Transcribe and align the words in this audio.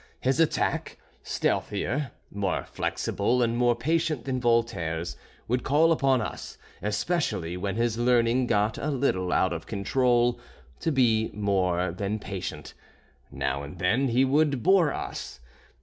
His 0.19 0.39
attack, 0.39 0.97
stealthier, 1.21 2.09
more 2.31 2.63
flexible 2.63 3.43
and 3.43 3.55
more 3.55 3.75
patient 3.75 4.25
than 4.25 4.41
Voltaire's, 4.41 5.15
would 5.47 5.61
call 5.61 5.91
upon 5.91 6.21
us, 6.21 6.57
especially 6.81 7.55
when 7.55 7.75
his 7.75 7.99
learning 7.99 8.47
got 8.47 8.79
a 8.79 8.89
little 8.89 9.31
out 9.31 9.53
of 9.53 9.67
control, 9.67 10.39
to 10.79 10.91
be 10.91 11.29
more 11.35 11.91
than 11.91 12.17
patient. 12.17 12.73
Now 13.29 13.61
and 13.61 13.77
then 13.77 14.07
he 14.07 14.25
would 14.25 14.63
bore 14.63 14.91
us. 14.91 15.39